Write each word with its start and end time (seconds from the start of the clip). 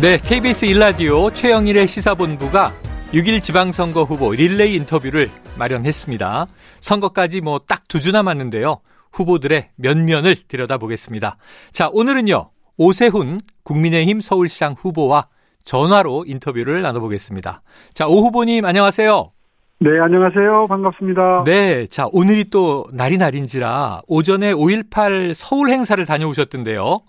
네, 0.00 0.18
KBS 0.18 0.66
일라디오 0.66 1.30
최영일의 1.30 1.86
시사본부가 1.86 2.72
6일 3.12 3.42
지방선거 3.42 4.02
후보 4.04 4.32
릴레이 4.32 4.74
인터뷰를 4.74 5.30
마련했습니다. 5.58 6.46
선거까지 6.80 7.40
뭐 7.40 7.58
딱 7.60 7.84
두 7.88 7.98
주 8.00 8.12
남았는데요. 8.12 8.80
후보들의 9.12 9.70
면면을 9.76 10.36
들여다보겠습니다. 10.48 11.38
자, 11.72 11.88
오늘은요. 11.92 12.50
오세훈 12.76 13.40
국민의힘 13.62 14.20
서울시장 14.20 14.74
후보와 14.78 15.28
전화로 15.64 16.24
인터뷰를 16.26 16.82
나눠보겠습니다. 16.82 17.62
자, 17.94 18.06
오 18.06 18.18
후보님 18.20 18.66
안녕하세요. 18.66 19.32
네, 19.80 19.90
안녕하세요. 19.98 20.66
반갑습니다. 20.68 21.44
네, 21.46 21.86
자, 21.86 22.06
오늘이 22.12 22.44
또 22.50 22.84
날이 22.92 23.16
날인지라 23.16 24.02
오전에 24.08 24.52
5.18 24.52 25.32
서울 25.34 25.70
행사를 25.70 26.04
다녀오셨던데요. 26.04 27.00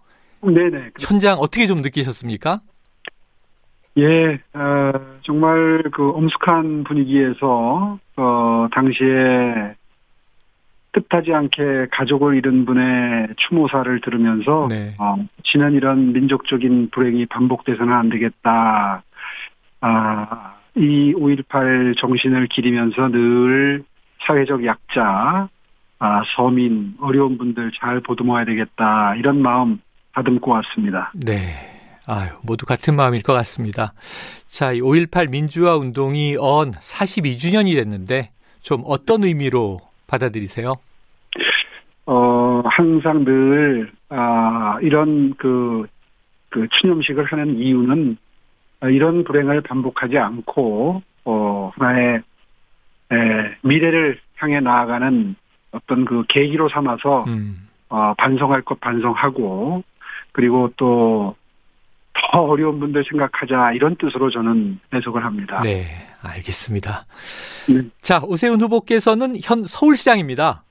네네. 0.41 0.91
현장 1.01 1.39
어떻게 1.39 1.67
좀 1.67 1.81
느끼셨습니까? 1.81 2.61
예, 3.97 4.39
어, 4.53 4.91
정말 5.23 5.83
그 5.91 6.11
엄숙한 6.11 6.83
분위기에서, 6.83 7.97
어, 8.15 8.67
당시에 8.71 9.75
뜻하지 10.91 11.33
않게 11.33 11.87
가족을 11.91 12.35
잃은 12.35 12.65
분의 12.65 13.29
추모사를 13.37 13.99
들으면서, 14.01 14.67
네. 14.69 14.93
어, 14.99 15.17
지난 15.43 15.73
이런 15.73 16.13
민족적인 16.13 16.89
불행이 16.91 17.25
반복돼서는 17.25 17.91
안 17.91 18.09
되겠다. 18.09 19.03
아, 19.81 20.55
이 20.75 21.13
5.18 21.15 21.97
정신을 21.97 22.47
기리면서 22.47 23.09
늘 23.09 23.83
사회적 24.27 24.63
약자, 24.65 25.49
아, 25.99 26.23
서민, 26.35 26.93
어려운 26.99 27.37
분들 27.39 27.71
잘 27.79 27.99
보듬어야 28.01 28.45
되겠다. 28.45 29.15
이런 29.15 29.41
마음 29.41 29.81
다듬고 30.13 30.51
왔습니다. 30.51 31.11
네. 31.15 31.76
아유, 32.07 32.29
모두 32.41 32.65
같은 32.65 32.95
마음일 32.95 33.21
것 33.21 33.33
같습니다. 33.33 33.93
자, 34.47 34.71
이 34.71 34.79
5.18 34.79 35.29
민주화 35.29 35.75
운동이 35.75 36.37
언 36.39 36.71
42주년이 36.71 37.75
됐는데 37.75 38.31
좀 38.61 38.83
어떤 38.85 39.25
의미로 39.25 39.81
받아들이세요? 40.07 40.75
어, 42.05 42.61
항상 42.63 43.25
늘, 43.25 43.91
아, 44.07 44.77
이런 44.81 45.35
그, 45.35 45.85
그 46.47 46.65
추념식을 46.79 47.25
하는 47.25 47.57
이유는 47.57 48.17
아, 48.79 48.87
이런 48.87 49.25
불행을 49.25 49.61
반복하지 49.61 50.17
않고, 50.17 51.01
어, 51.25 51.71
하나의, 51.75 52.21
에, 53.11 53.15
미래를 53.63 54.19
향해 54.37 54.61
나아가는 54.61 55.35
어떤 55.71 56.05
그 56.05 56.23
계기로 56.29 56.69
삼아서, 56.69 57.25
음, 57.27 57.67
어, 57.89 58.13
반성할 58.17 58.61
것 58.61 58.79
반성하고, 58.79 59.83
그리고 60.31 60.71
또, 60.77 61.35
더 62.37 62.43
어려운 62.43 62.79
분들 62.79 63.03
생각하자, 63.09 63.71
이런 63.71 63.95
뜻으로 63.95 64.29
저는 64.29 64.79
해석을 64.93 65.25
합니다. 65.25 65.59
네, 65.63 65.87
알겠습니다. 66.21 67.07
네. 67.67 67.81
자, 67.99 68.21
오세훈 68.23 68.61
후보께서는 68.61 69.37
현 69.41 69.65
서울시장입니다. 69.65 70.63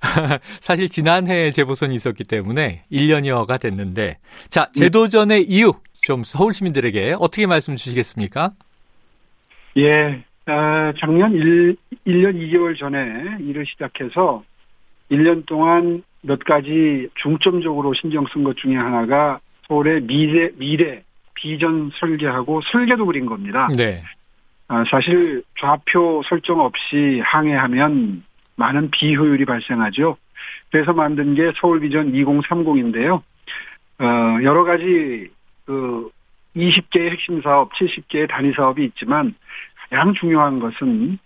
사실 0.60 0.88
지난해 0.88 1.50
재보선이 1.50 1.96
있었기 1.96 2.22
때문에 2.22 2.84
1년여가 2.92 3.60
됐는데, 3.60 4.18
자, 4.50 4.70
재도전의 4.72 5.50
이유 5.50 5.72
좀 6.02 6.22
서울 6.22 6.54
시민들에게 6.54 7.16
어떻게 7.18 7.44
말씀 7.48 7.74
주시겠습니까? 7.74 8.52
예, 9.78 10.22
아, 10.46 10.92
작년 10.96 11.32
1, 11.32 11.76
1년 12.06 12.36
2개월 12.36 12.78
전에 12.78 13.36
일을 13.40 13.66
시작해서 13.66 14.44
1년 15.10 15.44
동안 15.44 16.04
몇 16.22 16.38
가지 16.44 17.08
중점적으로 17.20 17.94
신경 17.94 18.26
쓴 18.32 18.44
것 18.44 18.56
중에 18.58 18.76
하나가 18.76 19.40
서울의 19.70 20.02
미래, 20.02 20.50
미래, 20.56 21.04
비전 21.34 21.92
설계하고 21.94 22.60
설계도 22.72 23.06
그린 23.06 23.24
겁니다. 23.24 23.68
네. 23.76 24.02
아, 24.66 24.84
사실 24.90 25.44
좌표 25.60 26.22
설정 26.28 26.60
없이 26.60 27.20
항해하면 27.24 28.24
많은 28.56 28.90
비효율이 28.90 29.44
발생하죠. 29.44 30.16
그래서 30.70 30.92
만든 30.92 31.34
게 31.34 31.52
서울 31.60 31.80
비전 31.80 32.12
2030인데요. 32.12 33.22
어, 34.00 34.42
여러 34.42 34.64
가지 34.64 35.30
그 35.66 36.10
20개의 36.56 37.10
핵심 37.10 37.40
사업, 37.42 37.72
70개의 37.74 38.28
단위 38.28 38.52
사업이 38.52 38.84
있지만 38.86 39.34
가장 39.88 40.14
중요한 40.14 40.58
것은 40.58 41.18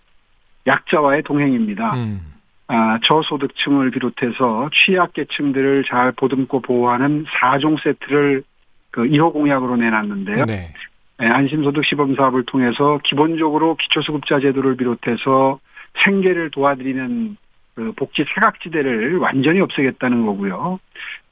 약자와의 0.67 1.23
동행입니다. 1.23 1.93
음, 1.95 2.34
아, 2.67 2.99
저소득층을 3.03 3.91
비롯해서 3.91 4.69
취약계층들을 4.73 5.85
잘 5.87 6.11
보듬고 6.11 6.61
보호하는 6.61 7.25
4종 7.25 7.81
세트를 7.81 8.43
그 8.91 9.03
1호 9.03 9.33
공약으로 9.33 9.75
내놨는데요. 9.75 10.45
네. 10.45 10.73
예, 11.21 11.27
안심소득 11.27 11.85
시범 11.85 12.15
사업을 12.15 12.43
통해서 12.45 12.99
기본적으로 13.03 13.75
기초수급자 13.75 14.39
제도를 14.39 14.75
비롯해서 14.75 15.59
생계를 16.03 16.49
도와드리는 16.51 17.37
그 17.75 17.91
복지 17.95 18.25
사각지대를 18.33 19.17
완전히 19.17 19.59
없애겠다는 19.61 20.25
거고요. 20.25 20.79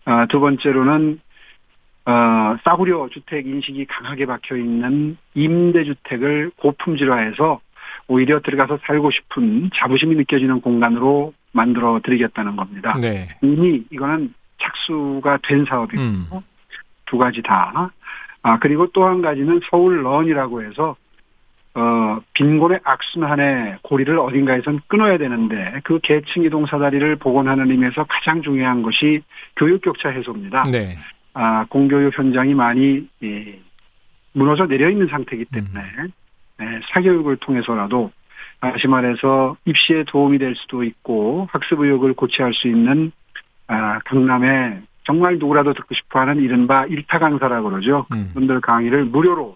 아, 0.06 0.26
두 0.28 0.40
번째로는 0.40 1.20
어, 2.06 2.58
싸구려 2.66 3.10
주택 3.12 3.48
인식이 3.48 3.86
강하게 3.86 4.26
박혀 4.26 4.58
있는 4.58 5.18
임대주택을 5.36 6.52
고품질화해서 6.58 7.62
오히려 8.08 8.40
들어가서 8.42 8.80
살고 8.86 9.12
싶은 9.12 9.70
자부심이 9.76 10.16
느껴지는 10.16 10.62
공간으로 10.62 11.34
만들어 11.52 12.00
드리겠다는 12.04 12.56
겁니다. 12.56 12.98
네. 13.00 13.30
이미 13.42 13.84
이거는 13.92 14.34
착수가 14.62 15.40
된 15.44 15.66
사업이고 15.66 16.02
음, 16.02 16.28
두 17.06 17.18
가지 17.18 17.42
다. 17.42 17.92
아, 18.42 18.60
그리고 18.60 18.88
또 18.88 19.06
한 19.08 19.22
가지는 19.22 19.62
서울 19.70 20.04
런이라고 20.04 20.64
해서, 20.64 20.96
어, 21.76 22.20
빈곤의 22.34 22.82
악순환의 22.84 23.78
고리를 23.82 24.18
어딘가에선 24.20 24.82
끊어야 24.88 25.18
되는데, 25.18 25.80
그 25.84 26.00
계층 26.04 26.44
이동 26.44 26.66
사다리를 26.66 27.16
복원하는 27.18 27.72
의미에서 27.72 28.06
가장 28.08 28.42
중요한 28.42 28.84
것이 28.84 29.22
교육 29.56 29.82
격차 29.82 30.10
해소입니다. 30.10 30.64
네. 30.72 30.98
아, 31.34 31.66
공교육 31.70 32.18
현장이 32.18 32.54
많이, 32.54 33.08
예, 33.24 33.60
무너져 34.34 34.68
내려 34.68 34.90
있는 34.90 35.08
상태이기 35.08 35.46
때문에, 35.46 35.80
예, 35.80 36.08
사교육을 36.94 37.38
통해서라도, 37.38 38.12
다시 38.60 38.88
말해서 38.88 39.58
입시에 39.66 40.04
도움이 40.06 40.38
될 40.38 40.56
수도 40.56 40.84
있고, 40.84 41.48
학습 41.52 41.82
의욕을 41.82 42.14
고취할 42.14 42.54
수 42.54 42.68
있는, 42.68 43.12
아, 43.68 44.00
강남에 44.06 44.82
정말 45.06 45.38
누구라도 45.38 45.74
듣고 45.74 45.94
싶어 45.96 46.20
하는 46.20 46.42
이른바 46.42 46.86
일타 46.86 47.20
강사라고 47.20 47.70
그러죠. 47.70 48.06
음. 48.14 48.32
분들 48.34 48.62
강의를 48.62 49.06
무료로 49.06 49.56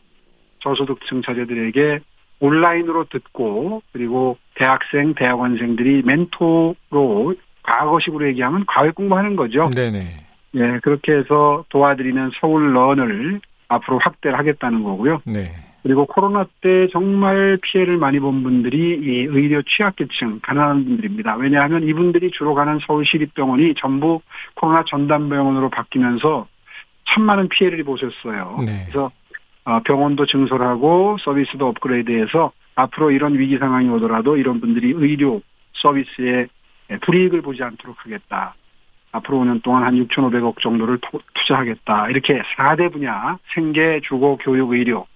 저소득층 0.59 1.21
자녀들에게 1.21 1.99
온라인으로 2.39 3.05
듣고 3.05 3.81
그리고 3.93 4.37
대학생, 4.55 5.13
대학원생들이 5.15 6.03
멘토로 6.05 7.35
과거식으로 7.63 8.27
얘기하면 8.27 8.65
과외 8.67 8.91
공부하는 8.91 9.35
거죠. 9.35 9.69
네네. 9.73 10.25
예, 10.55 10.79
그렇게 10.81 11.13
해서 11.13 11.65
도와드리는 11.69 12.31
서울 12.39 12.73
런을 12.73 13.41
앞으로 13.67 13.99
확대를 13.99 14.37
하겠다는 14.37 14.83
거고요. 14.83 15.21
네. 15.25 15.51
그리고 15.87 16.05
코로나 16.05 16.45
때 16.59 16.89
정말 16.91 17.57
피해를 17.61 17.97
많이 17.97 18.19
본 18.19 18.43
분들이 18.43 18.77
이 18.77 19.25
의료 19.29 19.61
취약계층, 19.61 20.41
가난한 20.43 20.83
분들입니다. 20.83 21.37
왜냐하면 21.37 21.87
이분들이 21.87 22.29
주로 22.31 22.53
가는 22.53 22.77
서울시립병원이 22.85 23.75
전부 23.77 24.19
코로나 24.55 24.83
전담병원으로 24.83 25.69
바뀌면서 25.69 26.45
참 27.07 27.23
많은 27.23 27.47
피해를 27.47 27.85
보셨어요. 27.85 28.63
네. 28.65 28.83
그래서 28.83 29.11
어, 29.63 29.79
병원도 29.79 30.25
증설하고 30.25 31.19
서비스도 31.21 31.67
업그레이드해서 31.69 32.51
앞으로 32.75 33.11
이런 33.11 33.39
위기 33.39 33.57
상황이 33.57 33.87
오더라도 33.87 34.35
이런 34.35 34.59
분들이 34.59 34.91
의료 34.93 35.41
서비스에 35.71 36.47
불이익을 36.99 37.41
보지 37.43 37.63
않도록 37.63 37.95
하겠다. 38.03 38.56
앞으로 39.13 39.38
5년 39.39 39.63
동안 39.63 39.83
한 39.83 39.95
6,500억 39.95 40.59
정도를 40.59 40.97
토- 41.01 41.21
투자하겠다. 41.33 42.09
이렇게 42.09 42.41
4대 42.57 42.91
분야 42.91 43.38
생계, 43.53 44.01
주거, 44.03 44.38
교육, 44.41 44.73
의료 44.73 45.07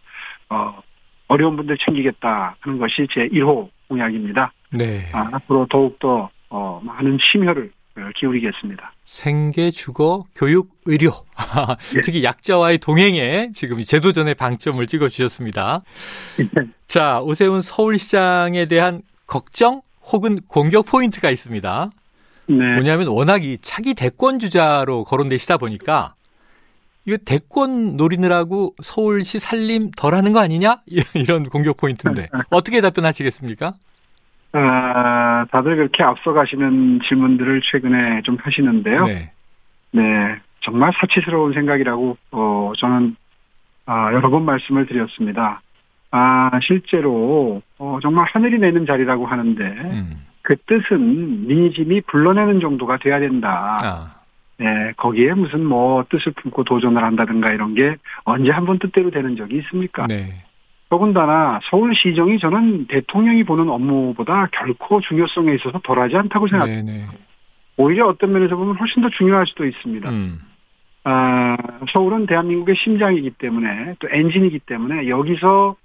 어, 0.52 0.82
어려운 1.28 1.56
분들 1.56 1.78
챙기겠다 1.78 2.58
하는 2.60 2.78
것이 2.78 3.08
제 3.14 3.28
1호 3.30 3.70
공약입니다. 3.88 4.52
네. 4.74 5.10
아, 5.14 5.30
앞으로 5.32 5.66
더욱더 5.70 6.30
어, 6.50 6.82
많은 6.84 7.18
심혈을 7.32 7.72
어, 7.98 8.02
기울이겠습니다. 8.16 8.94
생계, 9.06 9.72
주거, 9.72 10.26
교육, 10.36 10.72
의료. 10.86 11.12
예. 11.96 12.02
특히 12.02 12.24
약자와의 12.24 12.80
동행에 12.80 13.52
지금 13.54 13.80
이 13.80 13.86
제도전에 13.86 14.34
방점을 14.34 14.86
찍어 14.86 15.08
주셨습니다. 15.08 15.84
자, 16.88 17.20
오세훈 17.22 17.62
서울시장에 17.62 18.66
대한 18.66 19.02
걱정 19.28 19.82
혹은 20.12 20.40
공격 20.48 20.86
포인트가 20.86 21.30
있습니다. 21.30 21.90
네. 22.48 22.56
뭐냐면 22.56 23.08
워낙 23.08 23.46
이 23.46 23.58
차기 23.62 23.94
대권 23.94 24.40
주자로 24.40 25.06
거론되시다 25.06 25.58
보니까 25.58 26.16
이거 27.06 27.18
대권 27.26 27.98
노리느라고 27.98 28.76
서울시 28.82 29.40
살림 29.40 29.90
덜 29.92 30.14
하는 30.14 30.34
거 30.34 30.40
아니냐? 30.40 30.82
이런 31.16 31.44
공격 31.44 31.78
포인트인데 31.78 32.28
어떻게 32.52 32.82
답변하시겠습니까? 32.82 33.74
아, 34.54 35.46
다들 35.52 35.78
그렇게 35.78 36.04
앞서가시는 36.04 37.00
질문들을 37.08 37.62
최근에 37.72 38.22
좀 38.24 38.38
하시는데요. 38.40 39.06
네. 39.06 39.32
네. 39.92 40.40
정말 40.62 40.92
사치스러운 41.00 41.54
생각이라고, 41.54 42.18
어, 42.32 42.72
저는, 42.78 43.16
아, 43.86 44.14
여러 44.14 44.30
번 44.30 44.46
말씀을 44.46 44.86
드렸습니다. 44.86 45.62
아, 46.12 46.60
실제로, 46.62 47.62
어, 47.80 48.00
정말 48.02 48.28
하늘이 48.32 48.60
내는 48.60 48.86
자리라고 48.86 49.26
하는데, 49.26 49.64
음. 49.64 50.26
그 50.44 50.56
뜻은 50.58 51.48
민심이 51.48 52.02
불러내는 52.02 52.60
정도가 52.60 52.98
돼야 52.98 53.20
된다. 53.20 53.78
아. 53.82 54.21
네, 54.62 54.94
거기에 54.96 55.34
무슨 55.34 55.66
뭐 55.66 56.06
뜻을 56.10 56.34
품고 56.34 56.64
도전을 56.66 57.04
한다든가 57.04 57.52
이런 57.52 57.74
게 57.74 57.96
언제 58.26 58.52
한 58.52 58.66
번 58.68 58.78
뜻대로 58.78 59.10
되는 59.10 59.36
적이 59.36 59.58
있습니까? 59.58 60.06
네. 60.06 60.44
더군다나 60.90 61.60
서울시정이 61.64 62.38
저는 62.38 62.86
대통령이 62.88 63.44
보는 63.44 63.70
업무보다 63.70 64.48
결코 64.52 65.02
중요성에 65.02 65.54
있어서 65.56 65.80
덜하지 65.84 66.16
않다고 66.16 66.48
생각합니다. 66.48 66.84
네네. 66.92 67.00
네. 67.00 67.06
오히려 67.78 68.08
어떤 68.08 68.34
면에서 68.34 68.56
보면 68.56 68.76
훨씬 68.76 69.02
더 69.02 69.10
중요할 69.10 69.48
수도 69.48 69.66
있습니다. 69.66 70.08
음. 70.10 70.40
아, 71.06 71.58
서울은 71.92 72.28
대한민국의 72.28 72.76
심장이기 72.76 73.32
때문에 73.32 73.96
또 73.98 74.08
엔진이기 74.12 74.60
때문에 74.60 75.08
여기서 75.10 75.76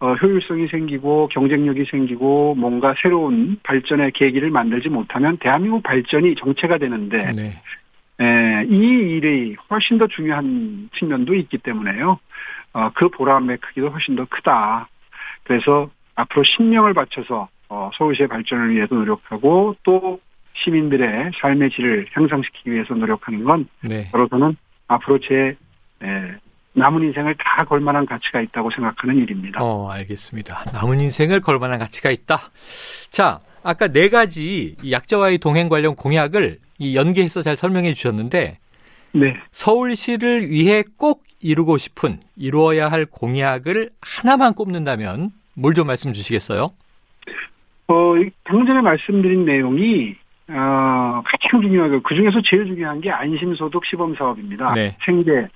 어, 0.00 0.14
효율성이 0.14 0.68
생기고 0.68 1.28
경쟁력이 1.28 1.84
생기고 1.84 2.54
뭔가 2.56 2.94
새로운 3.02 3.58
발전의 3.62 4.12
계기를 4.12 4.50
만들지 4.50 4.88
못하면 4.88 5.36
대한민국 5.36 5.82
발전이 5.82 6.34
정체가 6.36 6.78
되는데 6.78 7.30
네. 7.36 7.60
에, 8.20 8.64
이 8.68 8.76
일이 8.76 9.56
훨씬 9.70 9.98
더 9.98 10.06
중요한 10.06 10.90
측면도 10.98 11.34
있기 11.34 11.58
때문에요. 11.58 12.18
어, 12.74 12.90
그 12.94 13.08
보람의 13.08 13.58
크기도 13.58 13.88
훨씬 13.90 14.16
더 14.16 14.24
크다. 14.26 14.88
그래서 15.44 15.90
앞으로 16.14 16.42
신명을 16.44 16.94
바쳐서 16.94 17.48
어, 17.68 17.90
서울시의 17.94 18.28
발전을 18.28 18.74
위해서 18.74 18.94
노력하고 18.94 19.76
또 19.82 20.20
시민들의 20.54 21.32
삶의 21.40 21.70
질을 21.70 22.06
향상시키기 22.12 22.70
위해서 22.70 22.94
노력하는 22.94 23.44
건 23.44 23.66
네. 23.82 24.08
저로서는 24.10 24.56
앞으로 24.88 25.18
제 25.20 25.56
에, 26.02 26.34
남은 26.74 27.02
인생을 27.02 27.34
다 27.38 27.64
걸만한 27.64 28.06
가치가 28.06 28.40
있다고 28.40 28.70
생각하는 28.70 29.16
일입니다. 29.16 29.62
어, 29.62 29.90
알겠습니다. 29.90 30.64
남은 30.72 31.00
인생을 31.00 31.40
걸만한 31.40 31.78
가치가 31.78 32.10
있다. 32.10 32.38
자, 33.10 33.40
아까 33.62 33.88
네 33.88 34.08
가지 34.08 34.76
약자와의 34.90 35.38
동행 35.38 35.68
관련 35.68 35.94
공약을 35.94 36.58
연계해서 36.94 37.42
잘 37.42 37.56
설명해 37.56 37.94
주셨는데, 37.94 38.58
네. 39.12 39.36
서울시를 39.50 40.50
위해 40.50 40.82
꼭 40.98 41.22
이루고 41.42 41.78
싶은 41.78 42.20
이루어야 42.36 42.88
할 42.88 43.04
공약을 43.06 43.90
하나만 44.00 44.54
꼽는다면 44.54 45.30
뭘 45.54 45.74
좀 45.74 45.86
말씀 45.86 46.12
주시겠어요? 46.12 46.70
어, 47.88 48.14
방금 48.44 48.66
전에 48.66 48.80
말씀드린 48.80 49.44
내용이 49.44 50.14
어, 50.48 51.22
가장 51.24 51.60
중요하고 51.60 52.00
그 52.02 52.14
중에서 52.14 52.40
제일 52.44 52.66
중요한 52.66 53.00
게 53.00 53.10
안심소득 53.10 53.84
시범 53.86 54.14
사업입니다. 54.14 54.72
네. 54.72 54.96
생계 55.04 55.48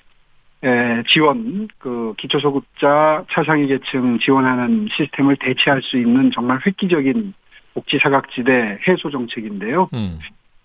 에, 0.64 1.02
지원, 1.08 1.68
그 1.78 2.14
기초소득자 2.18 3.24
차상위 3.30 3.66
계층 3.68 4.18
지원하는 4.18 4.88
시스템을 4.90 5.36
대체할 5.36 5.82
수 5.82 5.96
있는 5.98 6.30
정말 6.32 6.60
획기적인 6.66 7.34
복지 7.76 7.98
사각지대 7.98 8.78
해소 8.88 9.10
정책인데요. 9.10 9.90
음. 9.92 10.18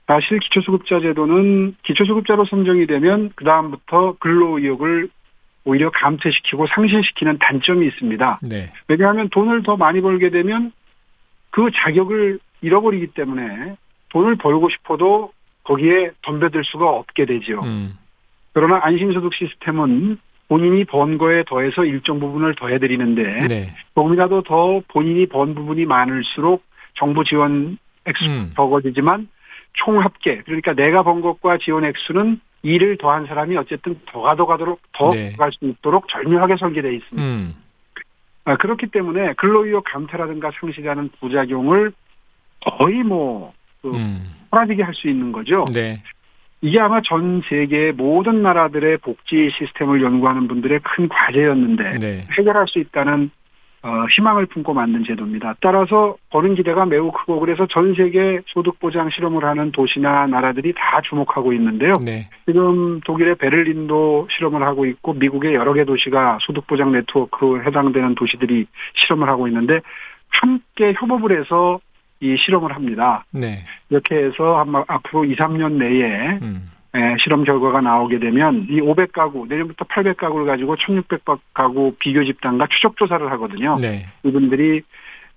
사실 0.08 0.40
기초수급자 0.40 1.02
제도는 1.02 1.76
기초수급자로 1.84 2.46
선정이 2.46 2.88
되면 2.88 3.32
그 3.36 3.44
다음부터 3.44 4.16
근로 4.20 4.58
의욕을 4.58 5.10
오히려 5.66 5.92
감퇴시키고 5.92 6.68
상실시키는 6.68 7.38
단점이 7.38 7.86
있습니다. 7.86 8.40
네. 8.44 8.72
왜냐하면 8.88 9.30
돈을 9.30 9.64
더 9.64 9.76
많이 9.76 10.00
벌게 10.00 10.30
되면 10.30 10.72
그 11.50 11.70
자격을 11.74 12.40
잃어버리기 12.62 13.08
때문에 13.08 13.76
돈을 14.10 14.38
벌고 14.38 14.70
싶어도 14.70 15.34
거기에 15.64 16.12
덤벼들 16.22 16.64
수가 16.64 16.90
없게 16.90 17.26
되죠. 17.26 17.62
음. 17.62 17.98
그러나 18.54 18.80
안심소득 18.84 19.34
시스템은 19.34 20.18
본인이 20.48 20.86
번 20.86 21.18
거에 21.18 21.44
더해서 21.44 21.86
일정 21.86 22.20
부분을 22.20 22.56
더해드리는데 22.56 23.48
네. 23.48 23.76
조금이라도 23.96 24.44
더 24.44 24.82
본인이 24.88 25.26
번 25.26 25.56
부분이 25.56 25.86
많을수록 25.86 26.64
정부 26.94 27.24
지원 27.24 27.78
액수 28.06 28.26
음. 28.26 28.52
적어지지만 28.56 29.28
총 29.74 30.00
합계 30.02 30.42
그러니까 30.44 30.74
내가 30.74 31.04
번 31.04 31.22
것과 31.22 31.58
지원 31.58 31.86
액수는 31.86 32.40
일을 32.64 32.98
더한 32.98 33.26
사람이 33.26 33.58
어쨌든 33.58 34.00
더 34.06 34.22
가져가도록 34.22 34.82
더 34.94 35.12
네. 35.12 35.34
갈수 35.34 35.58
있도록 35.62 36.08
절묘하게 36.10 36.58
설계되어 36.58 36.92
있습니다. 36.92 37.22
음. 37.22 37.56
아, 38.46 38.56
그렇기 38.56 38.88
때문에 38.88 39.34
근로의욕 39.34 39.84
감퇴라든가 39.84 40.52
상실하는 40.60 41.10
부작용을 41.20 41.94
거의 42.66 43.04
뭐 43.04 43.54
그, 43.82 43.96
음. 43.96 44.34
사라지게 44.52 44.84
할수 44.84 45.08
있는 45.08 45.32
거죠. 45.32 45.66
네. 45.74 46.02
이게 46.62 46.80
아마 46.80 47.02
전 47.02 47.42
세계 47.50 47.92
모든 47.92 48.44
나라들의 48.44 48.98
복지 48.98 49.50
시스템을 49.58 50.04
연구하는 50.04 50.48
분들의 50.48 50.80
큰 50.84 51.10
과제였는데 51.10 51.98
네. 51.98 52.28
해결할 52.38 52.68
수 52.68 52.78
있다는 52.78 53.32
어, 53.84 54.06
희망을 54.12 54.46
품고 54.46 54.74
만든 54.74 55.04
제도입니다. 55.04 55.56
따라서 55.60 56.16
버는 56.30 56.54
기대가 56.54 56.86
매우 56.86 57.12
크고 57.12 57.40
그래서 57.40 57.66
전 57.66 57.96
세계 57.96 58.40
소득 58.48 58.80
보장 58.80 59.10
실험을 59.10 59.44
하는 59.44 59.72
도시나 59.72 60.28
나라들이 60.28 60.74
다 60.76 61.02
주목하고 61.02 61.52
있는데요. 61.54 61.94
네. 62.06 62.30
지금 62.46 63.00
독일의 63.02 63.36
베를린도 63.36 64.28
실험을 64.30 64.62
하고 64.62 64.86
있고 64.86 65.14
미국의 65.14 65.56
여러 65.56 65.74
개 65.74 65.84
도시가 65.84 66.38
소득 66.42 66.68
보장 66.68 66.92
네트워크에 66.92 67.62
해당되는 67.66 68.14
도시들이 68.14 68.68
실험을 68.96 69.28
하고 69.28 69.48
있는데 69.48 69.80
함께 70.28 70.94
협업을 70.96 71.40
해서 71.40 71.80
이 72.20 72.38
실험을 72.38 72.76
합니다. 72.76 73.26
네. 73.32 73.66
이렇게 73.90 74.16
해서 74.16 74.58
아마 74.58 74.84
앞으로 74.88 75.26
2, 75.26 75.36
3년 75.36 75.74
내에 75.74 76.40
음. 76.44 76.70
예, 76.96 77.16
실험 77.20 77.44
결과가 77.46 77.80
나오게 77.80 78.20
되면 78.20 78.68
이 78.70 78.82
500가구 78.82 79.48
내년부터 79.48 79.86
800가구를 79.86 80.46
가지고 80.46 80.76
1600가구 80.76 81.98
비교 82.00 82.24
집단과 82.26 82.68
추적 82.68 82.98
조사를 82.98 83.32
하거든요. 83.32 83.78
네. 83.80 84.06
이분들이 84.24 84.82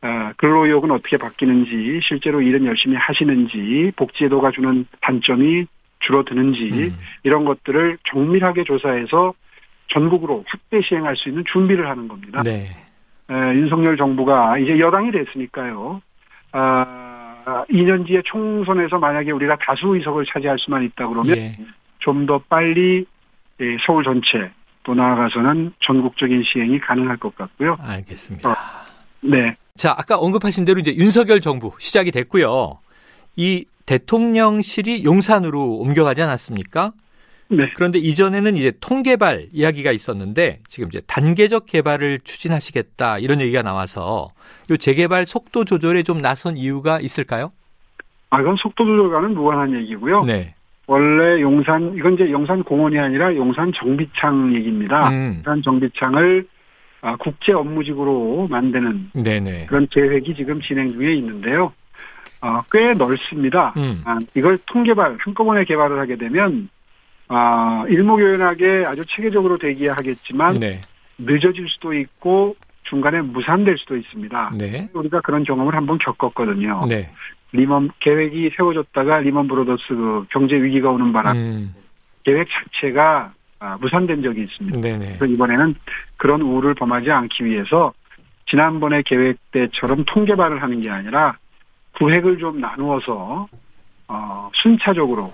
어, 0.03 0.33
근로의욕은 0.37 0.91
어떻게 0.91 1.17
바뀌는지 1.17 2.01
실제로 2.03 2.43
일은 2.43 2.67
열심히 2.67 2.97
하시는지 2.97 3.93
복지제도가 3.97 4.51
주는 4.51 4.87
단점이 5.01 5.67
줄어드는지 6.01 6.71
음. 6.73 6.99
이런 7.23 7.45
것들을 7.45 7.99
정밀하게 8.11 8.65
조사해서 8.65 9.33
전국으로 9.89 10.45
확대 10.47 10.81
시행할 10.83 11.17
수 11.17 11.29
있는 11.29 11.45
준비를 11.51 11.89
하는 11.89 12.09
겁니다. 12.09 12.43
네. 12.43 12.69
에, 13.31 13.35
윤석열 13.55 13.97
정부가 13.97 14.59
이제 14.59 14.79
여당이 14.79 15.13
됐으니까요. 15.13 16.03
아, 16.53 17.14
2년 17.45 18.07
뒤에 18.07 18.23
총선에서 18.25 18.99
만약에 18.99 19.31
우리가 19.31 19.57
다수 19.61 19.95
의석을 19.95 20.25
차지할 20.27 20.59
수만 20.59 20.83
있다 20.83 21.07
그러면 21.09 21.37
예. 21.37 21.59
좀더 21.99 22.39
빨리 22.49 23.05
예, 23.61 23.77
서울 23.87 24.05
전체 24.05 24.51
또 24.83 24.95
나아가서는 24.95 25.73
전국적인 25.81 26.43
시행이 26.45 26.81
가능할 26.81 27.17
것 27.17 27.35
같고요. 27.37 27.77
알겠습니다. 27.81 28.51
어, 28.51 28.55
네. 29.23 29.57
자, 29.77 29.95
아까 29.97 30.17
언급하신 30.17 30.65
대로 30.65 30.79
이제 30.81 30.95
윤석열 30.95 31.41
정부 31.41 31.73
시작이 31.79 32.11
됐고요. 32.11 32.79
이 33.37 33.65
대통령실이 33.87 35.05
용산으로 35.05 35.79
옮겨가지 35.79 36.23
않았습니까? 36.23 36.93
네. 37.49 37.71
그런데 37.75 37.99
이전에는 37.99 38.57
이제 38.57 38.73
통개발 38.81 39.49
이야기가 39.53 39.93
있었는데 39.93 40.61
지금 40.69 40.89
이제 40.89 41.01
단계적 41.07 41.67
개발을 41.67 42.21
추진하시겠다 42.25 43.19
이런 43.19 43.41
얘기가 43.41 43.63
나와서 43.63 44.31
이 44.71 44.79
재개발 44.79 45.27
속도 45.27 45.65
조절에 45.65 46.03
좀 46.03 46.21
나선 46.21 46.57
이유가 46.57 47.01
있을까요? 47.01 47.53
아, 48.31 48.41
이건 48.41 48.57
속도 48.57 48.85
조절과는 48.85 49.35
무관한 49.35 49.75
얘기고요. 49.75 50.25
네. 50.25 50.55
원래 50.87 51.41
용산 51.41 51.95
이건 51.97 52.15
이제 52.15 52.31
용산 52.31 52.63
공원이 52.63 52.99
아니라 52.99 53.35
용산 53.37 53.73
정비창 53.75 54.55
얘기입니다. 54.55 55.09
음. 55.11 55.35
용산 55.37 55.63
정비창을 55.63 56.47
아, 57.01 57.17
국제 57.17 57.53
업무직으로 57.53 58.49
만드는 58.49 59.11
네네. 59.13 59.67
그런 59.67 59.87
계획이 59.91 60.35
지금 60.35 60.61
진행 60.63 60.93
중에 60.93 61.15
있는데요. 61.15 61.73
어, 62.41 62.61
꽤 62.73 62.93
넓습니다. 62.95 63.73
음. 63.77 63.99
아, 64.05 64.19
이걸 64.35 64.59
통개발 64.67 65.17
한꺼번에 65.21 65.65
개발을 65.65 65.99
하게 65.99 66.17
되면 66.17 66.69
아, 67.29 67.85
일목요연하게 67.89 68.85
아주 68.87 69.05
체계적으로 69.07 69.59
되기야 69.59 69.95
하겠지만 69.95 70.55
네. 70.55 70.81
늦어질 71.19 71.69
수도 71.69 71.95
있고 71.95 72.57
중간에 72.85 73.23
무산될 73.23 73.79
수도 73.79 73.97
있습니다. 73.97 74.53
네. 74.59 74.89
우리가 74.93 75.21
그런 75.21 75.45
경험을 75.45 75.75
한번 75.75 75.99
겪었거든요. 75.99 76.87
네. 76.89 77.11
리먼 77.53 77.91
계획이 78.01 78.51
세워졌다가 78.57 79.21
리먼 79.21 79.49
브라더스 79.49 79.89
그 79.89 80.27
경제 80.31 80.57
위기가 80.57 80.91
오는 80.91 81.13
바람 81.13 81.37
음. 81.37 81.75
계획 82.25 82.49
자체가 82.51 83.33
아, 83.61 83.79
무산된 83.81 84.23
적이 84.23 84.43
있습니다. 84.43 84.81
네네. 84.81 85.07
그래서 85.07 85.27
이번에는 85.27 85.75
그런 86.17 86.43
우를 86.43 86.75
범하지 86.75 87.11
않기 87.11 87.45
위해서 87.45 87.95
지난번에 88.47 89.03
계획 89.03 89.39
때처럼 89.53 90.05
통개발을 90.05 90.63
하는 90.63 90.81
게 90.81 90.91
아니라 90.91 91.39
구획을 91.97 92.39
좀 92.39 92.61
나누어서 92.61 93.49
어, 94.09 94.51
순차적으로 94.55 95.33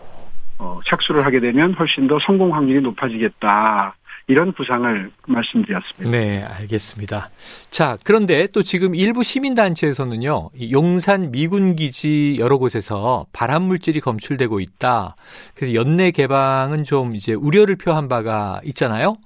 어, 0.60 0.78
착수를 0.84 1.24
하게 1.24 1.40
되면 1.40 1.72
훨씬 1.72 2.06
더 2.06 2.18
성공 2.20 2.54
확률이 2.54 2.82
높아지겠다. 2.82 3.94
이런 4.26 4.52
구상을 4.52 5.10
말씀드렸습니다. 5.26 6.10
네, 6.12 6.44
알겠습니다. 6.44 7.30
자, 7.70 7.96
그런데 8.04 8.46
또 8.52 8.62
지금 8.62 8.94
일부 8.94 9.24
시민단체에서는요, 9.24 10.50
용산 10.70 11.32
미군기지 11.32 12.36
여러 12.38 12.58
곳에서 12.58 13.24
발암물질이 13.32 14.00
검출되고 14.00 14.60
있다. 14.60 15.16
그래서 15.56 15.74
연내 15.74 16.12
개방은 16.12 16.84
좀 16.84 17.16
이제 17.16 17.32
우려를 17.32 17.76
표한 17.76 18.08
바가 18.08 18.60
있잖아요. 18.66 19.16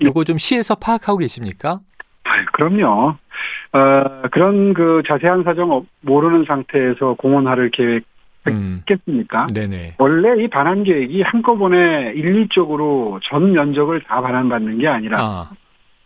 요거 0.00 0.24
좀 0.24 0.38
시에서 0.38 0.76
파악하고 0.76 1.18
계십니까? 1.18 1.80
아, 2.24 2.44
그럼요. 2.52 3.16
어, 3.72 4.28
그런 4.30 4.72
그 4.72 5.02
자세한 5.06 5.42
사정 5.42 5.84
모르는 6.00 6.44
상태에서 6.46 7.14
공원화를 7.18 7.70
계획 7.70 8.04
했겠습니까? 8.50 9.44
음. 9.44 9.52
네네. 9.52 9.94
원래 9.98 10.42
이 10.42 10.48
반환 10.48 10.84
계획이 10.84 11.22
한꺼번에 11.22 12.12
일률적으로 12.14 13.20
전 13.22 13.52
면적을 13.52 14.02
다 14.02 14.20
반환받는 14.20 14.78
게 14.78 14.88
아니라 14.88 15.16
아, 15.20 15.50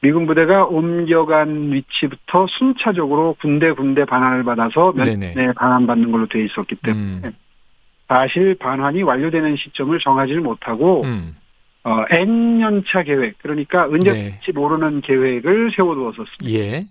미군 0.00 0.26
부대가 0.26 0.64
옮겨간 0.64 1.72
위치부터 1.72 2.46
순차적으로 2.48 3.36
군데 3.40 3.72
군데 3.72 4.04
반환을 4.04 4.44
받아서 4.44 4.92
몇 4.92 5.04
네네. 5.04 5.34
년에 5.34 5.52
반환받는 5.52 6.10
걸로 6.10 6.26
돼 6.26 6.44
있었기 6.44 6.76
때문에 6.76 7.20
음, 7.24 7.32
사실 8.08 8.56
반환이 8.56 9.02
완료되는 9.02 9.56
시점을 9.56 9.98
정하지를 10.00 10.40
못하고 10.40 11.02
음, 11.04 11.36
어, 11.84 12.04
N년차 12.10 13.04
계획 13.04 13.38
그러니까 13.38 13.84
언제 13.84 14.12
네. 14.12 14.52
모르는 14.54 15.00
계획을 15.00 15.72
세워두었었습니다. 15.74 16.58
예, 16.58 16.84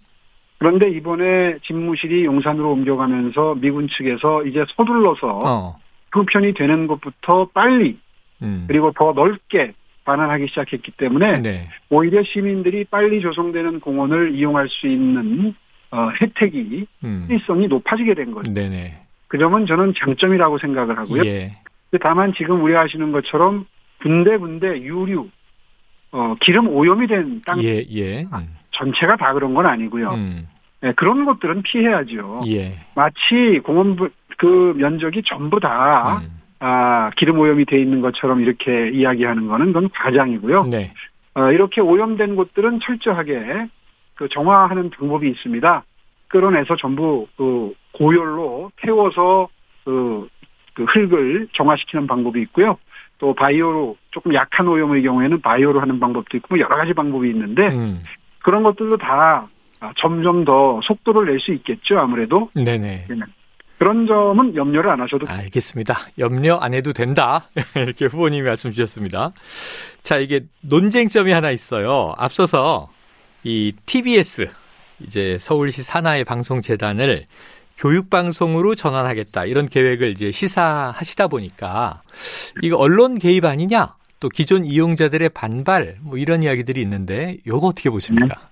그런데 0.62 0.92
이번에 0.92 1.58
집무실이 1.64 2.24
용산으로 2.24 2.74
옮겨가면서 2.74 3.56
미군 3.56 3.88
측에서 3.88 4.46
이제 4.46 4.64
서둘러서 4.76 5.40
어, 5.44 5.80
형편이 6.14 6.54
되는 6.54 6.86
것부터 6.86 7.50
빨리 7.52 7.98
음, 8.44 8.66
그리고 8.68 8.92
더 8.92 9.12
넓게 9.12 9.74
반환하기 10.06 10.50
시작했기 10.50 10.92
때문에 10.92 11.40
네, 11.40 11.68
오히려 11.90 12.22
시민들이 12.22 12.84
빨리 12.84 13.22
조성되는 13.22 13.80
공원을 13.80 14.36
이용할 14.36 14.70
수 14.70 14.86
있는 14.86 15.56
어, 15.90 16.12
혜택이 16.22 16.86
음, 17.06 17.26
필성이 17.28 17.68
높아지게 17.68 18.14
된 18.14 18.32
거죠. 18.32 18.54
네네. 18.54 19.02
그 19.30 19.40
점은 19.40 19.66
저는 19.66 19.96
장점이라고 19.98 20.60
생각을 20.60 20.96
하고요. 20.96 21.24
예, 21.26 21.54
다만 22.00 22.36
지금 22.38 22.64
우려하시는 22.64 23.12
것처럼 23.12 23.66
군데군데 24.04 24.84
유류, 24.84 25.28
어, 26.12 26.36
기름 26.40 26.68
오염이 26.68 27.08
된 27.08 27.42
땅. 27.48 27.64
예, 27.64 27.84
예, 27.90 28.28
음, 28.32 28.61
전체가 28.72 29.16
다 29.18 29.34
그런 29.34 29.54
건 29.54 29.66
아니고요. 29.66 30.12
음, 30.14 30.48
네, 30.82 30.92
그런 30.94 31.26
것들은 31.26 31.62
피해야죠. 31.64 32.42
예, 32.48 32.80
마치 32.96 33.60
공원 33.64 33.96
부- 33.96 34.10
그 34.38 34.74
면적이 34.78 35.22
전부 35.26 35.60
다 35.60 36.20
음, 36.24 36.42
아, 36.60 37.12
기름 37.18 37.40
오염이 37.40 37.66
돼 37.66 37.80
있는 37.80 38.02
것처럼 38.02 38.42
이렇게 38.42 38.90
이야기하는 38.90 39.48
거는 39.48 39.68
그건 39.68 39.90
과장이고요. 39.90 40.66
네, 40.66 40.92
어, 41.36 41.52
이렇게 41.52 41.82
오염된 41.82 42.36
곳들은 42.36 42.80
철저하게 42.82 43.68
그 44.16 44.28
정화하는 44.30 44.90
방법이 44.92 45.30
있습니다. 45.30 45.84
끌어내서 46.28 46.76
전부 46.78 47.28
그 47.38 47.74
고열로 47.94 48.72
태워서 48.78 49.50
그, 49.84 50.28
그 50.74 50.84
흙을 50.86 51.48
정화시키는 51.54 52.08
방법이 52.08 52.42
있고요. 52.44 52.78
또 53.18 53.34
바이오로 53.36 53.98
조금 54.12 54.34
약한 54.34 54.68
오염의 54.68 55.04
경우에는 55.04 55.42
바이오로 55.42 55.80
하는 55.82 56.00
방법도 56.00 56.38
있고 56.38 56.48
뭐 56.56 56.60
여러 56.60 56.76
가지 56.76 56.94
방법이 56.94 57.30
있는데 57.30 57.68
음, 57.68 58.02
그런 58.44 58.64
것들도 58.64 58.98
다 58.98 59.48
아, 59.80 59.94
점점 59.98 60.46
더 60.46 60.80
속도를 60.84 61.32
낼 61.32 61.40
수 61.40 61.52
있겠죠. 61.54 61.98
아무래도 62.00 62.50
네네. 62.54 63.08
그런 63.80 64.06
점은 64.06 64.56
염려를 64.56 64.92
안 64.92 65.02
하셔도 65.02 65.26
알겠습니다. 65.28 65.98
염려 66.20 66.58
안 66.58 66.76
해도 66.76 66.94
된다. 66.94 67.50
이렇게 67.76 68.06
후보님이 68.06 68.44
말씀 68.48 68.72
주셨습니다. 68.72 69.32
자, 70.04 70.18
이게 70.18 70.42
논쟁점이 70.62 71.32
하나 71.32 71.50
있어요. 71.50 72.14
앞서서 72.18 72.90
이 73.44 73.74
TBS, 73.88 74.50
이제 75.00 75.38
서울시 75.40 75.82
산하의 75.82 76.26
방송재단을 76.26 77.26
교육방송으로 77.78 78.76
전환하겠다. 78.76 79.46
이런 79.46 79.68
계획을 79.68 80.12
이제 80.12 80.30
시사하시다 80.30 81.28
보니까 81.30 82.04
이거 82.62 82.78
언론 82.78 83.18
개입 83.18 83.46
아니냐? 83.46 83.96
또 84.22 84.30
기존 84.30 84.66
이용자들의 84.66 85.30
반발, 85.30 85.96
뭐 86.02 86.18
이런 86.18 86.44
이야기들이 86.44 86.80
있는데 86.82 87.38
요거 87.46 87.68
어떻게 87.68 87.90
보십니까? 87.90 88.50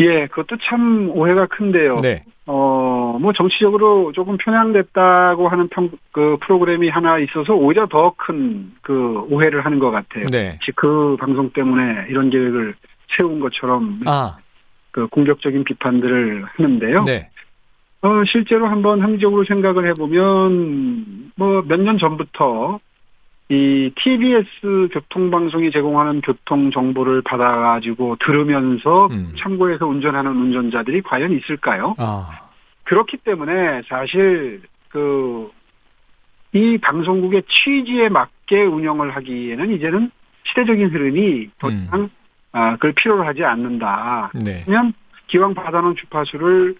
예, 0.00 0.26
그것도 0.28 0.58
참 0.62 1.10
오해가 1.10 1.46
큰데요. 1.46 1.96
네. 1.96 2.22
어, 2.46 3.18
뭐 3.20 3.32
정치적으로 3.32 4.12
조금 4.12 4.36
편향됐다고 4.36 5.48
하는 5.48 5.68
평, 5.68 5.90
그 6.12 6.36
프로그램이 6.42 6.88
하나 6.88 7.18
있어서 7.18 7.54
오히려 7.54 7.88
더 7.88 8.14
큰 8.16 8.72
그 8.82 9.26
오해를 9.30 9.64
하는 9.64 9.78
것 9.80 9.90
같아요. 9.90 10.26
네. 10.30 10.58
그 10.76 11.16
방송 11.18 11.50
때문에 11.50 12.06
이런 12.10 12.30
계획을 12.30 12.74
세운 13.16 13.40
것처럼 13.40 14.00
아, 14.06 14.36
그 14.92 15.08
공격적인 15.08 15.64
비판들을 15.64 16.44
하는데요. 16.44 17.04
네. 17.04 17.28
어, 18.02 18.22
실제로 18.30 18.68
한번 18.68 19.00
합리적으로 19.02 19.44
생각을 19.44 19.88
해보면 19.88 21.32
뭐 21.36 21.62
몇 21.62 21.80
년 21.80 21.98
전부터 21.98 22.78
이 23.50 23.90
TBS 23.96 24.88
교통방송이 24.92 25.70
제공하는 25.70 26.20
교통 26.20 26.70
정보를 26.70 27.22
받아가지고 27.22 28.16
들으면서 28.20 29.06
음. 29.06 29.34
참고해서 29.38 29.86
운전하는 29.86 30.32
운전자들이 30.32 31.00
과연 31.02 31.32
있을까요? 31.32 31.94
아, 31.98 32.28
그렇기 32.84 33.18
때문에 33.18 33.82
사실 33.88 34.62
그 34.90 35.50
이 36.52 36.78
방송국의 36.78 37.42
취지에 37.48 38.08
맞게 38.08 38.62
운영을 38.62 39.14
하기에는 39.16 39.70
이제는 39.72 40.10
시대적인 40.44 40.88
흐름이 40.88 41.50
더 41.58 41.68
음. 41.68 41.84
이상 41.86 42.10
아, 42.52 42.72
그걸 42.72 42.92
필요로 42.92 43.24
하지 43.24 43.44
않는다. 43.44 44.30
네. 44.34 44.62
그냥 44.64 44.92
기왕 45.26 45.52
받아놓은 45.52 45.96
주파수를 45.96 46.76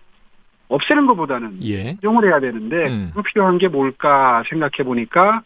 없애는 0.69 1.07
것보다는 1.07 1.63
예. 1.65 1.97
활용을 2.03 2.27
해야 2.27 2.41
되는데 2.41 2.89
음. 2.89 3.13
그 3.15 3.23
필요한 3.23 3.59
게 3.59 3.69
뭘까 3.69 4.43
생각해 4.49 4.85
보니까 4.85 5.43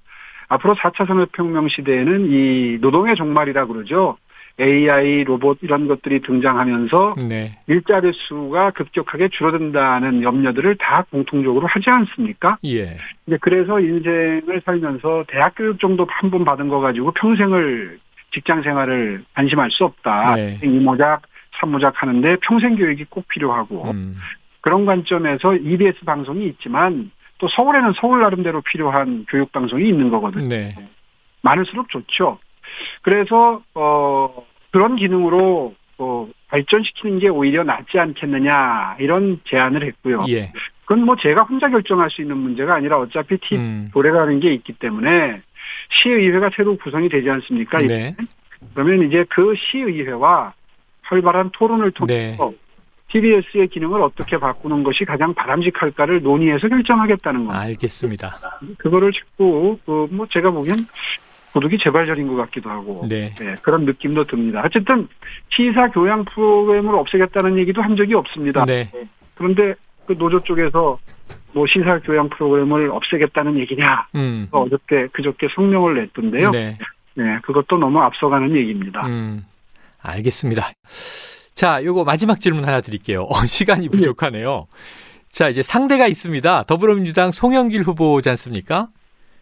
앞으로 0.52 0.74
4차 0.74 1.06
산업혁명 1.06 1.68
시대에는 1.68 2.30
이 2.30 2.78
노동의 2.80 3.16
종말이라 3.16 3.66
그러죠. 3.66 4.16
AI, 4.60 5.24
로봇 5.24 5.58
이런 5.62 5.88
것들이 5.88 6.20
등장하면서 6.20 7.14
네. 7.26 7.58
일자리 7.68 8.12
수가 8.12 8.72
급격하게 8.72 9.28
줄어든다는 9.28 10.22
염려들을 10.22 10.76
다 10.76 11.06
공통적으로 11.10 11.66
하지 11.66 11.88
않습니까? 11.88 12.58
예. 12.66 12.98
이제 13.26 13.38
그래서 13.40 13.80
인생을 13.80 14.60
살면서 14.66 15.24
대학 15.28 15.54
교육 15.56 15.80
정도 15.80 16.06
한 16.10 16.30
번 16.30 16.44
받은 16.44 16.68
거 16.68 16.80
가지고 16.80 17.12
평생을 17.12 17.98
직장 18.34 18.62
생활을 18.62 19.24
안심할 19.32 19.70
수 19.70 19.84
없다. 19.84 20.34
네. 20.36 20.58
이모작, 20.62 21.22
삼모작 21.60 22.02
하는데 22.02 22.36
평생 22.42 22.76
교육이 22.76 23.06
꼭 23.08 23.26
필요하고 23.28 23.90
음. 23.92 24.18
그런 24.60 24.84
관점에서 24.84 25.56
EBS 25.56 26.04
방송이 26.04 26.44
있지만 26.48 27.10
또 27.42 27.48
서울에는 27.48 27.94
서울 28.00 28.20
나름대로 28.20 28.60
필요한 28.60 29.26
교육 29.28 29.50
방송이 29.50 29.88
있는 29.88 30.10
거거든요. 30.10 30.48
네. 30.48 30.76
많을수록 31.40 31.88
좋죠. 31.88 32.38
그래서 33.02 33.60
어 33.74 34.46
그런 34.70 34.94
기능으로 34.94 35.74
어 35.98 36.28
발전시키는 36.46 37.18
게 37.18 37.28
오히려 37.28 37.64
낫지 37.64 37.98
않겠느냐 37.98 38.98
이런 39.00 39.40
제안을 39.48 39.84
했고요. 39.84 40.24
예. 40.28 40.52
그건 40.82 41.04
뭐 41.04 41.16
제가 41.16 41.42
혼자 41.42 41.68
결정할 41.68 42.10
수 42.10 42.22
있는 42.22 42.36
문제가 42.36 42.76
아니라 42.76 43.00
어차피 43.00 43.36
티 43.38 43.56
음. 43.56 43.90
도래가는 43.92 44.38
게 44.38 44.54
있기 44.54 44.74
때문에 44.74 45.42
시의회가 46.00 46.50
새로 46.54 46.76
구성이 46.76 47.08
되지 47.08 47.28
않습니까? 47.28 47.78
네. 47.78 48.14
그러면 48.72 49.02
이제 49.08 49.24
그 49.28 49.54
시의회와 49.56 50.54
활발한 51.02 51.50
토론을 51.54 51.90
네. 52.06 52.36
통해서 52.36 52.52
TBS의 53.12 53.68
기능을 53.68 54.00
어떻게 54.00 54.38
바꾸는 54.38 54.82
것이 54.82 55.04
가장 55.04 55.34
바람직할까를 55.34 56.22
논의해서 56.22 56.68
결정하겠다는 56.68 57.40
겁니다. 57.44 57.60
알겠습니다. 57.60 58.38
그거를 58.78 59.12
자꾸 59.12 59.78
그뭐 59.84 60.26
제가 60.30 60.50
보기엔 60.50 60.78
도둑이 61.52 61.76
재발절인 61.78 62.26
것 62.28 62.36
같기도 62.36 62.70
하고 62.70 63.06
네. 63.06 63.34
네, 63.38 63.56
그런 63.60 63.84
느낌도 63.84 64.24
듭니다. 64.24 64.62
어쨌든 64.64 65.06
시사 65.50 65.88
교양 65.88 66.24
프로그램을 66.24 66.94
없애겠다는 66.94 67.58
얘기도 67.58 67.82
한 67.82 67.94
적이 67.96 68.14
없습니다. 68.14 68.64
네. 68.64 68.90
그런데 69.34 69.74
그 70.06 70.16
노조 70.16 70.42
쪽에서 70.42 70.98
뭐 71.52 71.66
시사 71.66 71.98
교양 72.00 72.30
프로그램을 72.30 72.90
없애겠다는 72.90 73.58
얘기냐 73.58 74.08
음. 74.14 74.48
어저께 74.50 75.08
그저께 75.12 75.48
성명을 75.54 75.94
냈던데요. 75.96 76.50
네. 76.50 76.78
네. 77.14 77.38
그것도 77.42 77.76
너무 77.76 78.00
앞서가는 78.00 78.56
얘기입니다. 78.56 79.06
음. 79.06 79.44
알겠습니다. 80.00 80.70
자, 81.62 81.78
요거 81.84 82.02
마지막 82.02 82.40
질문 82.40 82.64
하나 82.64 82.80
드릴게요. 82.80 83.22
어, 83.30 83.46
시간이 83.46 83.88
부족하네요. 83.88 84.66
자, 85.30 85.48
이제 85.48 85.62
상대가 85.62 86.08
있습니다. 86.08 86.64
더불어민주당 86.64 87.30
송영길 87.30 87.82
후보지 87.82 88.28
않습니까? 88.30 88.88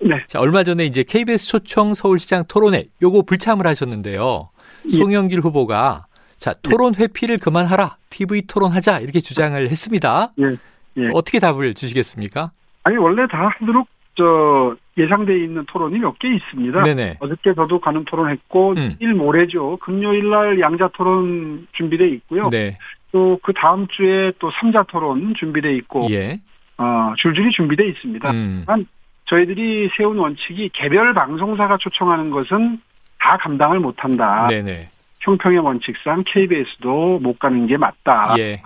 네. 0.03 0.23
자, 0.27 0.39
얼마 0.39 0.63
전에 0.63 0.85
이제 0.85 1.03
KBS 1.03 1.47
초청 1.47 1.95
서울시장 1.95 2.45
토론회 2.47 2.85
요거 3.01 3.23
불참을 3.23 3.67
하셨는데요. 3.67 4.51
예. 4.93 4.97
송영길 4.99 5.41
후보가 5.41 6.05
자, 6.39 6.53
토론 6.61 6.95
회피를 6.95 7.39
그만하라. 7.39 7.97
TV 8.11 8.43
토론하자. 8.43 8.99
이렇게 8.99 9.23
주장을 9.23 9.71
했습니다. 9.71 10.35
예. 10.41 11.03
예. 11.03 11.11
어떻게 11.15 11.39
답을 11.39 11.73
주시겠습니까? 11.73 12.53
아니 12.83 12.99
원래 12.99 13.27
다 13.29 13.49
하도록 13.61 13.89
저 14.17 14.77
예상돼 14.99 15.39
있는 15.39 15.65
토론이 15.67 15.99
몇 15.99 16.19
개 16.19 16.29
있습니다. 16.29 16.83
네네. 16.83 17.17
어저께 17.21 17.55
저도 17.55 17.81
가는 17.81 18.05
토론했고 18.05 18.75
음. 18.77 18.97
일 18.99 19.15
모레죠. 19.15 19.79
금요일 19.79 20.29
날 20.31 20.61
양자 20.61 20.89
토론 20.93 21.67
준비돼 21.73 22.09
있고요. 22.09 22.51
네. 22.51 22.77
또그 23.13 23.53
다음 23.55 23.87
주에 23.89 24.33
또 24.39 24.51
삼자 24.51 24.83
토론 24.85 25.35
준비돼 25.35 25.75
있고 25.77 26.09
예. 26.11 26.35
어, 26.79 27.13
줄줄이 27.17 27.51
준비돼 27.51 27.87
있습니다. 27.89 28.31
음. 28.31 28.65
저희들이 29.27 29.91
세운 29.97 30.19
원칙이 30.19 30.71
개별 30.73 31.15
방송사가 31.15 31.77
초청하는 31.79 32.31
것은 32.31 32.81
다 33.21 33.37
감당을 33.37 33.79
못한다. 33.81 34.47
네네. 34.49 34.81
형평의 35.21 35.59
원칙상 35.59 36.25
KBS도 36.27 37.21
못 37.21 37.39
가는 37.39 37.67
게 37.67 37.77
맞다. 37.77 38.35
예. 38.39 38.61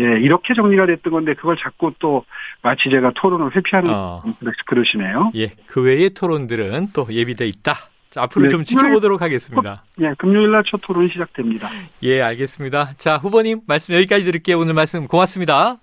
예, 0.00 0.18
이렇게 0.20 0.54
정리가 0.54 0.86
됐던 0.86 1.12
건데 1.12 1.34
그걸 1.34 1.56
자꾸 1.56 1.92
또 1.98 2.24
마치 2.62 2.88
제가 2.90 3.12
토론을 3.14 3.54
회피하는 3.54 3.90
어. 3.92 4.22
그러시네요. 4.66 5.32
예. 5.36 5.50
그 5.66 5.82
외의 5.82 6.10
토론들은 6.10 6.88
또 6.94 7.06
예비돼 7.10 7.46
있다. 7.46 7.74
자, 8.10 8.22
앞으로 8.22 8.44
네, 8.44 8.48
좀 8.48 8.64
지켜보도록 8.64 9.22
하겠습니다. 9.22 9.84
예, 10.00 10.12
금요일 10.18 10.50
날 10.50 10.64
첫 10.66 10.80
토론이 10.82 11.08
시작됩니다. 11.10 11.68
예, 12.02 12.20
알겠습니다. 12.22 12.94
자, 12.98 13.16
후보님 13.18 13.60
말씀 13.66 13.94
여기까지 13.94 14.24
드릴게요. 14.24 14.58
오늘 14.58 14.74
말씀 14.74 15.06
고맙습니다. 15.06 15.76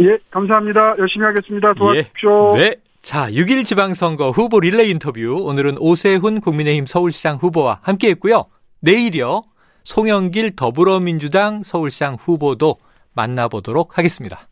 예, 0.00 0.16
감사합니다. 0.30 0.94
열심히 0.98 1.24
하겠습니다. 1.26 1.72
도와주십시오. 1.74 2.52
예. 2.56 2.58
네. 2.60 2.74
자, 3.02 3.28
6일 3.30 3.64
지방선거 3.64 4.30
후보 4.30 4.60
릴레이 4.60 4.90
인터뷰. 4.90 5.42
오늘은 5.42 5.78
오세훈 5.78 6.40
국민의힘 6.40 6.86
서울시장 6.86 7.36
후보와 7.36 7.80
함께 7.82 8.10
했고요. 8.10 8.44
내일이요. 8.80 9.42
송영길 9.84 10.54
더불어민주당 10.54 11.64
서울시장 11.64 12.14
후보도 12.14 12.76
만나보도록 13.14 13.98
하겠습니다. 13.98 14.48